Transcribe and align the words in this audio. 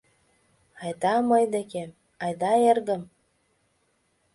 Айда 0.81 1.15
мый 1.29 1.43
декем... 1.53 1.89
айда, 2.23 2.51
эргым...» 2.69 3.01